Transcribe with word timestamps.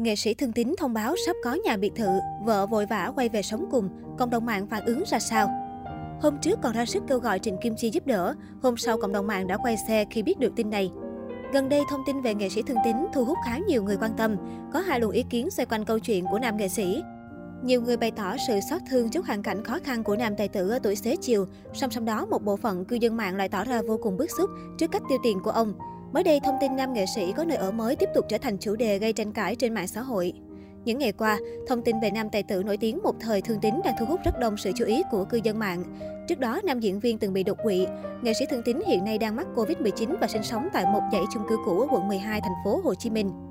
Nghệ 0.00 0.16
sĩ 0.16 0.34
Thương 0.34 0.52
Tín 0.52 0.74
thông 0.78 0.92
báo 0.92 1.14
sắp 1.26 1.36
có 1.44 1.58
nhà 1.64 1.76
biệt 1.76 1.92
thự, 1.96 2.08
vợ 2.44 2.66
vội 2.66 2.86
vã 2.86 3.12
quay 3.16 3.28
về 3.28 3.42
sống 3.42 3.68
cùng, 3.70 3.88
cộng 4.18 4.30
đồng 4.30 4.46
mạng 4.46 4.66
phản 4.66 4.84
ứng 4.84 5.02
ra 5.06 5.18
sao? 5.18 5.48
Hôm 6.22 6.38
trước 6.42 6.58
còn 6.62 6.72
ra 6.72 6.86
sức 6.86 7.02
kêu 7.08 7.18
gọi 7.18 7.38
Trịnh 7.38 7.56
Kim 7.62 7.74
Chi 7.76 7.90
giúp 7.90 8.06
đỡ, 8.06 8.34
hôm 8.62 8.76
sau 8.76 8.98
cộng 8.98 9.12
đồng 9.12 9.26
mạng 9.26 9.46
đã 9.46 9.56
quay 9.56 9.76
xe 9.88 10.04
khi 10.10 10.22
biết 10.22 10.38
được 10.38 10.52
tin 10.56 10.70
này. 10.70 10.90
Gần 11.52 11.68
đây, 11.68 11.82
thông 11.90 12.00
tin 12.06 12.20
về 12.20 12.34
nghệ 12.34 12.48
sĩ 12.48 12.62
Thương 12.62 12.76
Tín 12.84 12.96
thu 13.12 13.24
hút 13.24 13.38
khá 13.46 13.58
nhiều 13.58 13.82
người 13.82 13.96
quan 14.00 14.10
tâm. 14.16 14.36
Có 14.72 14.80
hai 14.80 15.00
luồng 15.00 15.10
ý 15.10 15.24
kiến 15.30 15.50
xoay 15.50 15.66
quanh 15.66 15.84
câu 15.84 15.98
chuyện 15.98 16.24
của 16.30 16.38
nam 16.38 16.56
nghệ 16.56 16.68
sĩ. 16.68 17.02
Nhiều 17.64 17.82
người 17.82 17.96
bày 17.96 18.10
tỏ 18.10 18.36
sự 18.48 18.60
xót 18.70 18.82
thương 18.90 19.10
trước 19.10 19.26
hoàn 19.26 19.42
cảnh 19.42 19.64
khó 19.64 19.78
khăn 19.84 20.04
của 20.04 20.16
nam 20.16 20.36
tài 20.36 20.48
tử 20.48 20.70
ở 20.70 20.78
tuổi 20.78 20.96
xế 20.96 21.16
chiều. 21.16 21.46
Song 21.74 21.90
song 21.90 22.04
đó, 22.04 22.26
một 22.26 22.44
bộ 22.44 22.56
phận 22.56 22.84
cư 22.84 22.96
dân 22.96 23.16
mạng 23.16 23.36
lại 23.36 23.48
tỏ 23.48 23.64
ra 23.64 23.82
vô 23.82 23.98
cùng 24.02 24.16
bức 24.16 24.30
xúc 24.38 24.50
trước 24.78 24.90
cách 24.90 25.02
tiêu 25.08 25.18
tiền 25.22 25.38
của 25.44 25.50
ông. 25.50 25.74
Mới 26.12 26.22
đây, 26.22 26.40
thông 26.44 26.56
tin 26.60 26.76
nam 26.76 26.92
nghệ 26.92 27.04
sĩ 27.06 27.32
có 27.36 27.44
nơi 27.44 27.56
ở 27.56 27.70
mới 27.70 27.96
tiếp 27.96 28.08
tục 28.14 28.26
trở 28.28 28.38
thành 28.38 28.58
chủ 28.58 28.76
đề 28.76 28.98
gây 28.98 29.12
tranh 29.12 29.32
cãi 29.32 29.56
trên 29.56 29.74
mạng 29.74 29.88
xã 29.88 30.00
hội. 30.00 30.32
Những 30.84 30.98
ngày 30.98 31.12
qua, 31.12 31.38
thông 31.68 31.82
tin 31.82 32.00
về 32.00 32.10
nam 32.10 32.30
tài 32.30 32.42
tử 32.42 32.62
nổi 32.62 32.76
tiếng 32.76 32.98
một 33.02 33.14
thời 33.20 33.42
thương 33.42 33.60
tín 33.60 33.74
đang 33.84 33.94
thu 34.00 34.06
hút 34.06 34.20
rất 34.24 34.38
đông 34.38 34.56
sự 34.56 34.72
chú 34.76 34.84
ý 34.84 35.02
của 35.10 35.24
cư 35.24 35.40
dân 35.44 35.58
mạng. 35.58 35.84
Trước 36.28 36.38
đó, 36.38 36.60
nam 36.64 36.80
diễn 36.80 37.00
viên 37.00 37.18
từng 37.18 37.32
bị 37.32 37.42
đột 37.42 37.58
quỵ. 37.62 37.86
Nghệ 38.22 38.32
sĩ 38.38 38.44
thương 38.50 38.62
tín 38.64 38.80
hiện 38.86 39.04
nay 39.04 39.18
đang 39.18 39.36
mắc 39.36 39.46
Covid-19 39.54 40.16
và 40.20 40.26
sinh 40.26 40.42
sống 40.42 40.68
tại 40.72 40.84
một 40.92 41.02
dãy 41.12 41.22
chung 41.34 41.42
cư 41.48 41.56
cũ 41.64 41.80
ở 41.80 41.86
quận 41.90 42.08
12, 42.08 42.40
thành 42.40 42.64
phố 42.64 42.80
Hồ 42.84 42.94
Chí 42.94 43.10
Minh. 43.10 43.49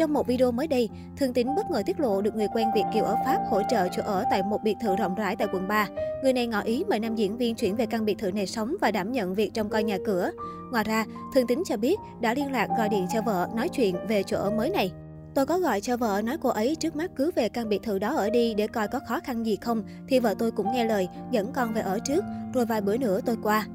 Trong 0.00 0.12
một 0.12 0.26
video 0.26 0.52
mới 0.52 0.66
đây, 0.66 0.88
thường 1.16 1.32
Tín 1.32 1.46
bất 1.56 1.70
ngờ 1.70 1.82
tiết 1.86 2.00
lộ 2.00 2.20
được 2.20 2.36
người 2.36 2.48
quen 2.54 2.68
Việt 2.74 2.84
Kiều 2.94 3.04
ở 3.04 3.16
Pháp 3.24 3.38
hỗ 3.50 3.62
trợ 3.70 3.88
chỗ 3.88 4.02
ở 4.02 4.24
tại 4.30 4.42
một 4.42 4.62
biệt 4.62 4.76
thự 4.82 4.96
rộng 4.96 5.14
rãi 5.14 5.36
tại 5.36 5.48
quận 5.52 5.68
3. 5.68 5.88
Người 6.22 6.32
này 6.32 6.46
ngỏ 6.46 6.60
ý 6.60 6.84
mời 6.88 7.00
nam 7.00 7.16
diễn 7.16 7.36
viên 7.36 7.54
chuyển 7.54 7.76
về 7.76 7.86
căn 7.86 8.04
biệt 8.04 8.18
thự 8.18 8.32
này 8.32 8.46
sống 8.46 8.76
và 8.80 8.90
đảm 8.90 9.12
nhận 9.12 9.34
việc 9.34 9.54
trông 9.54 9.68
coi 9.68 9.84
nhà 9.84 9.98
cửa. 10.06 10.30
Ngoài 10.72 10.84
ra, 10.84 11.04
thường 11.34 11.46
Tín 11.46 11.62
cho 11.66 11.76
biết 11.76 11.98
đã 12.20 12.34
liên 12.34 12.52
lạc 12.52 12.68
gọi 12.78 12.88
điện 12.88 13.06
cho 13.12 13.22
vợ 13.22 13.48
nói 13.54 13.68
chuyện 13.68 13.96
về 14.08 14.22
chỗ 14.22 14.36
ở 14.36 14.50
mới 14.50 14.70
này. 14.70 14.92
Tôi 15.34 15.46
có 15.46 15.58
gọi 15.58 15.80
cho 15.80 15.96
vợ 15.96 16.22
nói 16.24 16.36
cô 16.40 16.48
ấy 16.48 16.76
trước 16.76 16.96
mắt 16.96 17.10
cứ 17.16 17.30
về 17.36 17.48
căn 17.48 17.68
biệt 17.68 17.82
thự 17.82 17.98
đó 17.98 18.14
ở 18.16 18.30
đi 18.30 18.54
để 18.54 18.66
coi 18.66 18.88
có 18.88 19.00
khó 19.08 19.20
khăn 19.20 19.46
gì 19.46 19.56
không, 19.56 19.82
thì 20.08 20.20
vợ 20.20 20.34
tôi 20.38 20.50
cũng 20.50 20.72
nghe 20.72 20.84
lời, 20.84 21.08
dẫn 21.30 21.52
con 21.52 21.72
về 21.72 21.80
ở 21.80 21.98
trước, 21.98 22.24
rồi 22.54 22.66
vài 22.66 22.80
bữa 22.80 22.96
nữa 22.96 23.20
tôi 23.26 23.36
qua. 23.42 23.66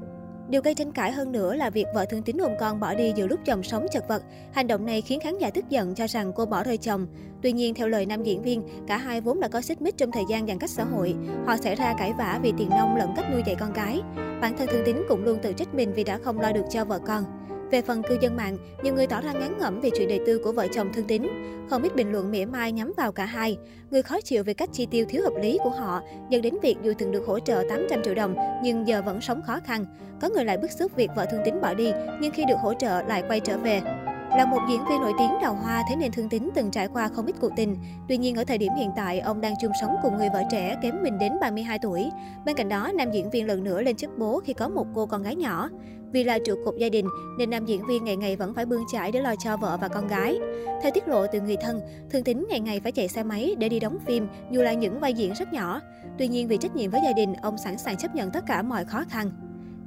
Điều 0.50 0.62
gây 0.62 0.74
tranh 0.74 0.92
cãi 0.92 1.12
hơn 1.12 1.32
nữa 1.32 1.54
là 1.54 1.70
việc 1.70 1.86
vợ 1.94 2.04
thương 2.04 2.22
tín 2.22 2.36
ôm 2.36 2.52
con 2.60 2.80
bỏ 2.80 2.94
đi 2.94 3.12
giữa 3.16 3.26
lúc 3.26 3.40
chồng 3.44 3.62
sống 3.62 3.86
chật 3.92 4.08
vật. 4.08 4.22
Hành 4.52 4.66
động 4.66 4.86
này 4.86 5.00
khiến 5.00 5.20
khán 5.20 5.38
giả 5.38 5.50
tức 5.50 5.64
giận 5.68 5.94
cho 5.94 6.06
rằng 6.06 6.32
cô 6.32 6.46
bỏ 6.46 6.64
rơi 6.64 6.76
chồng. 6.76 7.06
Tuy 7.42 7.52
nhiên, 7.52 7.74
theo 7.74 7.88
lời 7.88 8.06
nam 8.06 8.22
diễn 8.22 8.42
viên, 8.42 8.62
cả 8.86 8.96
hai 8.96 9.20
vốn 9.20 9.40
đã 9.40 9.48
có 9.48 9.60
xích 9.60 9.82
mích 9.82 9.96
trong 9.96 10.12
thời 10.12 10.24
gian 10.30 10.46
giãn 10.46 10.58
cách 10.58 10.70
xã 10.70 10.84
hội. 10.84 11.14
Họ 11.46 11.56
xảy 11.56 11.74
ra 11.74 11.94
cãi 11.98 12.12
vã 12.18 12.40
vì 12.42 12.52
tiền 12.58 12.68
nông 12.70 12.96
lẫn 12.96 13.12
cách 13.16 13.26
nuôi 13.32 13.42
dạy 13.46 13.56
con 13.60 13.72
cái. 13.72 14.00
Bản 14.40 14.56
thân 14.58 14.68
thương 14.70 14.82
tín 14.86 14.96
cũng 15.08 15.24
luôn 15.24 15.38
tự 15.42 15.52
trách 15.52 15.74
mình 15.74 15.92
vì 15.92 16.04
đã 16.04 16.18
không 16.18 16.40
lo 16.40 16.52
được 16.52 16.64
cho 16.70 16.84
vợ 16.84 16.98
con. 17.06 17.24
Về 17.70 17.82
phần 17.82 18.02
cư 18.02 18.18
dân 18.20 18.36
mạng, 18.36 18.56
nhiều 18.82 18.94
người 18.94 19.06
tỏ 19.06 19.20
ra 19.20 19.32
ngán 19.32 19.58
ngẩm 19.58 19.80
về 19.80 19.90
chuyện 19.96 20.08
đời 20.08 20.20
tư 20.26 20.40
của 20.44 20.52
vợ 20.52 20.66
chồng 20.74 20.92
thương 20.92 21.06
tín. 21.06 21.22
Không 21.70 21.82
ít 21.82 21.96
bình 21.96 22.12
luận 22.12 22.30
mỉa 22.30 22.44
mai 22.44 22.72
nhắm 22.72 22.92
vào 22.96 23.12
cả 23.12 23.24
hai. 23.24 23.58
Người 23.90 24.02
khó 24.02 24.20
chịu 24.20 24.44
về 24.44 24.54
cách 24.54 24.70
chi 24.72 24.86
tiêu 24.86 25.04
thiếu 25.08 25.22
hợp 25.22 25.32
lý 25.42 25.58
của 25.64 25.70
họ, 25.70 26.02
dẫn 26.30 26.42
đến 26.42 26.54
việc 26.62 26.76
dù 26.82 26.92
từng 26.98 27.12
được 27.12 27.26
hỗ 27.26 27.38
trợ 27.38 27.62
800 27.68 28.02
triệu 28.02 28.14
đồng 28.14 28.34
nhưng 28.62 28.88
giờ 28.88 29.02
vẫn 29.02 29.20
sống 29.20 29.42
khó 29.42 29.60
khăn. 29.64 29.86
Có 30.20 30.28
người 30.28 30.44
lại 30.44 30.58
bức 30.58 30.70
xúc 30.70 30.96
việc 30.96 31.10
vợ 31.16 31.26
thương 31.30 31.40
tín 31.44 31.60
bỏ 31.60 31.74
đi 31.74 31.92
nhưng 32.20 32.32
khi 32.32 32.44
được 32.48 32.58
hỗ 32.60 32.74
trợ 32.74 33.02
lại 33.02 33.22
quay 33.28 33.40
trở 33.40 33.58
về. 33.58 33.82
Là 34.30 34.46
một 34.46 34.58
diễn 34.68 34.80
viên 34.88 35.00
nổi 35.00 35.12
tiếng 35.18 35.30
đào 35.42 35.54
hoa, 35.54 35.82
thế 35.88 35.96
nên 35.96 36.12
Thương 36.12 36.28
Tín 36.28 36.48
từng 36.54 36.70
trải 36.70 36.88
qua 36.88 37.08
không 37.08 37.26
ít 37.26 37.36
cuộc 37.40 37.52
tình. 37.56 37.76
Tuy 38.08 38.16
nhiên 38.16 38.34
ở 38.34 38.44
thời 38.44 38.58
điểm 38.58 38.72
hiện 38.78 38.90
tại, 38.96 39.20
ông 39.20 39.40
đang 39.40 39.54
chung 39.60 39.72
sống 39.80 39.96
cùng 40.02 40.16
người 40.16 40.28
vợ 40.32 40.42
trẻ 40.50 40.76
kém 40.82 41.02
mình 41.02 41.18
đến 41.18 41.32
32 41.40 41.78
tuổi. 41.78 42.10
Bên 42.44 42.56
cạnh 42.56 42.68
đó, 42.68 42.92
nam 42.94 43.10
diễn 43.10 43.30
viên 43.30 43.46
lần 43.46 43.64
nữa 43.64 43.82
lên 43.82 43.96
chức 43.96 44.18
bố 44.18 44.40
khi 44.44 44.52
có 44.52 44.68
một 44.68 44.86
cô 44.94 45.06
con 45.06 45.22
gái 45.22 45.36
nhỏ. 45.36 45.68
Vì 46.16 46.24
là 46.24 46.38
trụ 46.38 46.54
cột 46.64 46.76
gia 46.76 46.88
đình 46.88 47.08
nên 47.38 47.50
nam 47.50 47.66
diễn 47.66 47.86
viên 47.86 48.04
ngày 48.04 48.16
ngày 48.16 48.36
vẫn 48.36 48.54
phải 48.54 48.66
bươn 48.66 48.82
chải 48.92 49.12
để 49.12 49.20
lo 49.20 49.34
cho 49.44 49.56
vợ 49.56 49.78
và 49.80 49.88
con 49.88 50.08
gái. 50.08 50.38
Theo 50.82 50.92
tiết 50.94 51.08
lộ 51.08 51.26
từ 51.26 51.40
người 51.40 51.56
thân, 51.56 51.80
Thương 52.10 52.24
Tín 52.24 52.46
ngày 52.48 52.60
ngày 52.60 52.80
phải 52.80 52.92
chạy 52.92 53.08
xe 53.08 53.22
máy 53.22 53.54
để 53.58 53.68
đi 53.68 53.80
đóng 53.80 53.98
phim 54.06 54.26
dù 54.50 54.62
là 54.62 54.72
những 54.72 55.00
vai 55.00 55.14
diễn 55.14 55.32
rất 55.34 55.52
nhỏ. 55.52 55.80
Tuy 56.18 56.28
nhiên 56.28 56.48
vì 56.48 56.56
trách 56.56 56.76
nhiệm 56.76 56.90
với 56.90 57.00
gia 57.04 57.12
đình, 57.12 57.34
ông 57.42 57.58
sẵn 57.58 57.78
sàng 57.78 57.96
chấp 57.96 58.14
nhận 58.14 58.30
tất 58.30 58.44
cả 58.46 58.62
mọi 58.62 58.84
khó 58.84 59.04
khăn. 59.08 59.30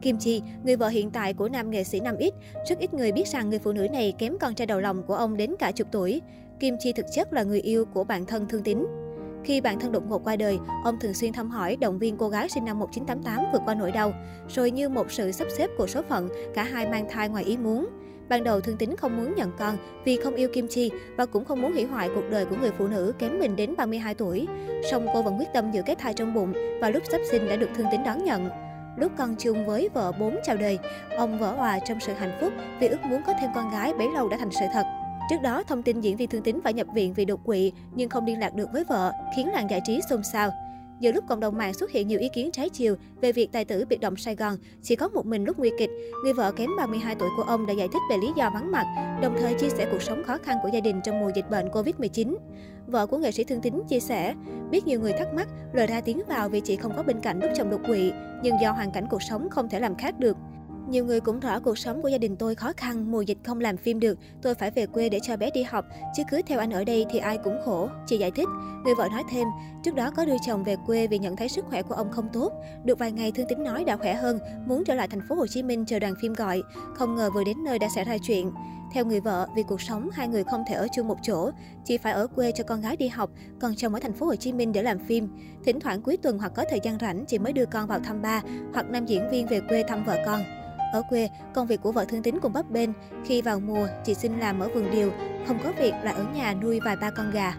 Kim 0.01 0.17
Chi, 0.17 0.41
người 0.63 0.75
vợ 0.75 0.87
hiện 0.87 1.11
tại 1.11 1.33
của 1.33 1.49
nam 1.49 1.71
nghệ 1.71 1.83
sĩ 1.83 1.99
Nam 1.99 2.15
X, 2.19 2.33
rất 2.69 2.79
ít 2.79 2.93
người 2.93 3.11
biết 3.11 3.27
rằng 3.27 3.49
người 3.49 3.59
phụ 3.59 3.71
nữ 3.71 3.87
này 3.87 4.13
kém 4.17 4.37
con 4.39 4.55
trai 4.55 4.67
đầu 4.67 4.79
lòng 4.79 5.03
của 5.03 5.15
ông 5.15 5.37
đến 5.37 5.55
cả 5.59 5.71
chục 5.71 5.87
tuổi. 5.91 6.21
Kim 6.59 6.75
Chi 6.79 6.93
thực 6.93 7.05
chất 7.13 7.33
là 7.33 7.43
người 7.43 7.61
yêu 7.61 7.85
của 7.85 8.03
bạn 8.03 8.25
thân 8.25 8.47
Thương 8.49 8.63
Tín. 8.63 8.85
Khi 9.43 9.61
bạn 9.61 9.79
thân 9.79 9.91
đột 9.91 10.03
ngột 10.07 10.23
qua 10.23 10.35
đời, 10.35 10.59
ông 10.83 10.99
thường 10.99 11.13
xuyên 11.13 11.33
thăm 11.33 11.49
hỏi, 11.49 11.75
động 11.75 11.99
viên 11.99 12.17
cô 12.17 12.29
gái 12.29 12.49
sinh 12.49 12.65
năm 12.65 12.79
1988 12.79 13.51
vượt 13.53 13.61
qua 13.65 13.75
nỗi 13.75 13.91
đau. 13.91 14.13
Rồi 14.49 14.71
như 14.71 14.89
một 14.89 15.11
sự 15.11 15.31
sắp 15.31 15.47
xếp 15.57 15.69
của 15.77 15.87
số 15.87 16.01
phận, 16.09 16.29
cả 16.55 16.63
hai 16.63 16.87
mang 16.89 17.07
thai 17.09 17.29
ngoài 17.29 17.43
ý 17.43 17.57
muốn. 17.57 17.87
Ban 18.29 18.43
đầu 18.43 18.61
Thương 18.61 18.77
Tín 18.77 18.95
không 18.95 19.17
muốn 19.17 19.35
nhận 19.35 19.51
con 19.59 19.77
vì 20.05 20.17
không 20.23 20.35
yêu 20.35 20.49
Kim 20.53 20.67
Chi 20.67 20.91
và 21.17 21.25
cũng 21.25 21.45
không 21.45 21.61
muốn 21.61 21.73
hủy 21.73 21.85
hoại 21.85 22.09
cuộc 22.15 22.29
đời 22.31 22.45
của 22.45 22.55
người 22.61 22.71
phụ 22.77 22.87
nữ 22.87 23.13
kém 23.19 23.39
mình 23.39 23.55
đến 23.55 23.75
32 23.77 24.13
tuổi. 24.13 24.47
Song 24.91 25.07
cô 25.13 25.21
vẫn 25.21 25.37
quyết 25.39 25.53
tâm 25.53 25.71
giữ 25.71 25.81
cái 25.85 25.95
thai 25.95 26.13
trong 26.13 26.33
bụng 26.33 26.53
và 26.81 26.89
lúc 26.89 27.03
sắp 27.11 27.21
sinh 27.31 27.49
đã 27.49 27.55
được 27.55 27.69
Thương 27.75 27.87
Tín 27.91 28.01
đón 28.05 28.23
nhận. 28.23 28.49
Lúc 28.97 29.11
con 29.17 29.35
chung 29.39 29.65
với 29.65 29.89
vợ 29.93 30.11
bốn 30.11 30.35
chào 30.43 30.57
đời, 30.57 30.79
ông 31.17 31.39
vỡ 31.39 31.55
hòa 31.55 31.79
trong 31.79 31.99
sự 31.99 32.13
hạnh 32.13 32.37
phúc 32.41 32.53
vì 32.79 32.87
ước 32.87 33.05
muốn 33.05 33.21
có 33.27 33.33
thêm 33.41 33.49
con 33.55 33.71
gái 33.71 33.93
bấy 33.93 34.07
lâu 34.13 34.29
đã 34.29 34.37
thành 34.37 34.51
sự 34.51 34.65
thật. 34.73 34.98
Trước 35.29 35.41
đó, 35.41 35.63
thông 35.63 35.83
tin 35.83 36.01
diễn 36.01 36.17
viên 36.17 36.29
Thương 36.29 36.41
Tín 36.41 36.59
phải 36.63 36.73
nhập 36.73 36.87
viện 36.93 37.13
vì 37.13 37.25
đột 37.25 37.45
quỵ 37.45 37.71
nhưng 37.95 38.09
không 38.09 38.25
liên 38.25 38.39
lạc 38.39 38.55
được 38.55 38.69
với 38.73 38.83
vợ, 38.83 39.11
khiến 39.35 39.49
làng 39.49 39.69
giải 39.69 39.81
trí 39.85 39.99
xôn 40.09 40.23
xao. 40.23 40.51
Giữa 40.99 41.11
lúc 41.11 41.23
cộng 41.29 41.39
đồng 41.39 41.57
mạng 41.57 41.73
xuất 41.73 41.91
hiện 41.91 42.07
nhiều 42.07 42.19
ý 42.19 42.29
kiến 42.33 42.51
trái 42.51 42.69
chiều 42.69 42.95
về 43.21 43.31
việc 43.31 43.51
tài 43.51 43.65
tử 43.65 43.85
biệt 43.89 43.99
động 43.99 44.15
Sài 44.15 44.35
Gòn 44.35 44.57
chỉ 44.81 44.95
có 44.95 45.07
một 45.07 45.25
mình 45.25 45.43
lúc 45.43 45.59
nguy 45.59 45.71
kịch, 45.77 45.89
người 46.23 46.33
vợ 46.33 46.51
kém 46.51 46.69
32 46.77 47.15
tuổi 47.15 47.29
của 47.37 47.43
ông 47.43 47.65
đã 47.65 47.73
giải 47.73 47.87
thích 47.93 48.01
về 48.09 48.17
lý 48.17 48.27
do 48.37 48.49
vắng 48.53 48.71
mặt, 48.71 48.85
đồng 49.21 49.35
thời 49.39 49.53
chia 49.53 49.69
sẻ 49.69 49.87
cuộc 49.91 50.01
sống 50.01 50.23
khó 50.23 50.37
khăn 50.37 50.57
của 50.63 50.69
gia 50.73 50.79
đình 50.79 51.01
trong 51.03 51.19
mùa 51.19 51.31
dịch 51.35 51.49
bệnh 51.49 51.67
Covid-19. 51.69 52.35
Vợ 52.87 53.07
của 53.07 53.17
nghệ 53.17 53.31
sĩ 53.31 53.43
Thương 53.43 53.61
Tín 53.61 53.73
chia 53.87 53.99
sẻ, 53.99 54.35
biết 54.71 54.87
nhiều 54.87 54.99
người 54.99 55.13
thắc 55.13 55.33
mắc, 55.33 55.47
lời 55.73 55.87
ra 55.87 56.01
tiếng 56.01 56.21
vào 56.27 56.49
vì 56.49 56.59
chị 56.59 56.75
không 56.75 56.93
có 56.97 57.03
bên 57.03 57.19
cạnh 57.19 57.39
lúc 57.39 57.51
chồng 57.55 57.69
đột 57.69 57.81
quỵ, 57.87 58.11
nhưng 58.43 58.55
do 58.61 58.71
hoàn 58.71 58.91
cảnh 58.91 59.05
cuộc 59.09 59.23
sống 59.23 59.49
không 59.49 59.69
thể 59.69 59.79
làm 59.79 59.95
khác 59.95 60.19
được. 60.19 60.37
Nhiều 60.89 61.05
người 61.05 61.19
cũng 61.19 61.39
rõ 61.39 61.59
cuộc 61.59 61.77
sống 61.77 62.01
của 62.01 62.07
gia 62.07 62.17
đình 62.17 62.35
tôi 62.35 62.55
khó 62.55 62.73
khăn, 62.77 63.11
mùa 63.11 63.21
dịch 63.21 63.37
không 63.43 63.59
làm 63.59 63.77
phim 63.77 63.99
được, 63.99 64.19
tôi 64.41 64.55
phải 64.55 64.71
về 64.71 64.85
quê 64.85 65.09
để 65.09 65.19
cho 65.23 65.37
bé 65.37 65.49
đi 65.53 65.63
học, 65.63 65.85
chứ 66.15 66.23
cứ 66.31 66.41
theo 66.47 66.59
anh 66.59 66.71
ở 66.71 66.83
đây 66.83 67.05
thì 67.11 67.19
ai 67.19 67.37
cũng 67.37 67.57
khổ, 67.65 67.89
chị 68.07 68.17
giải 68.17 68.31
thích. 68.31 68.47
Người 68.85 68.95
vợ 68.95 69.07
nói 69.11 69.23
thêm, 69.31 69.47
trước 69.83 69.95
đó 69.95 70.11
có 70.15 70.25
đưa 70.25 70.35
chồng 70.45 70.63
về 70.63 70.75
quê 70.85 71.07
vì 71.07 71.19
nhận 71.19 71.35
thấy 71.35 71.49
sức 71.49 71.65
khỏe 71.69 71.81
của 71.81 71.95
ông 71.95 72.11
không 72.11 72.29
tốt. 72.33 72.53
Được 72.83 72.99
vài 72.99 73.11
ngày 73.11 73.31
Thương 73.31 73.47
tính 73.47 73.63
nói 73.63 73.83
đã 73.83 73.97
khỏe 73.97 74.13
hơn, 74.13 74.39
muốn 74.65 74.83
trở 74.83 74.95
lại 74.95 75.07
thành 75.07 75.21
phố 75.29 75.35
Hồ 75.35 75.47
Chí 75.47 75.63
Minh 75.63 75.85
chờ 75.85 75.99
đoàn 75.99 76.13
phim 76.21 76.33
gọi, 76.33 76.63
không 76.95 77.15
ngờ 77.15 77.29
vừa 77.33 77.43
đến 77.43 77.63
nơi 77.63 77.79
đã 77.79 77.87
xảy 77.95 78.03
ra 78.03 78.17
chuyện. 78.27 78.51
Theo 78.93 79.05
người 79.05 79.19
vợ, 79.19 79.47
vì 79.55 79.63
cuộc 79.63 79.81
sống 79.81 80.09
hai 80.13 80.27
người 80.27 80.43
không 80.43 80.63
thể 80.67 80.75
ở 80.75 80.87
chung 80.95 81.07
một 81.07 81.17
chỗ, 81.21 81.51
chị 81.85 81.97
phải 81.97 82.13
ở 82.13 82.27
quê 82.27 82.51
cho 82.51 82.63
con 82.63 82.81
gái 82.81 82.97
đi 82.97 83.07
học, 83.07 83.29
còn 83.59 83.75
chồng 83.75 83.93
ở 83.93 83.99
thành 83.99 84.13
phố 84.13 84.25
Hồ 84.25 84.35
Chí 84.35 84.53
Minh 84.53 84.71
để 84.71 84.83
làm 84.83 84.99
phim. 84.99 85.27
Thỉnh 85.65 85.79
thoảng 85.79 86.01
cuối 86.01 86.17
tuần 86.17 86.37
hoặc 86.37 86.51
có 86.55 86.65
thời 86.69 86.79
gian 86.83 86.97
rảnh 86.99 87.25
chị 87.25 87.39
mới 87.39 87.53
đưa 87.53 87.65
con 87.65 87.87
vào 87.87 87.99
thăm 87.99 88.21
ba, 88.21 88.41
hoặc 88.73 88.85
nam 88.89 89.05
diễn 89.05 89.29
viên 89.29 89.47
về 89.47 89.61
quê 89.69 89.83
thăm 89.87 90.03
vợ 90.03 90.17
con. 90.25 90.41
Ở 90.91 91.01
quê, 91.09 91.29
công 91.53 91.67
việc 91.67 91.81
của 91.81 91.91
vợ 91.91 92.05
thương 92.05 92.23
tín 92.23 92.39
cũng 92.39 92.53
bấp 92.53 92.69
bênh. 92.69 92.89
Khi 93.25 93.41
vào 93.41 93.59
mùa, 93.59 93.87
chị 94.03 94.13
xin 94.13 94.39
làm 94.39 94.59
ở 94.59 94.69
vườn 94.73 94.91
điều, 94.91 95.11
không 95.47 95.59
có 95.63 95.71
việc 95.79 95.93
lại 96.03 96.13
ở 96.13 96.25
nhà 96.35 96.53
nuôi 96.53 96.79
vài 96.79 96.95
ba 96.95 97.09
con 97.09 97.31
gà. 97.31 97.53